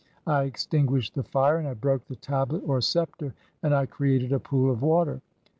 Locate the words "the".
1.13-1.21, 2.07-2.15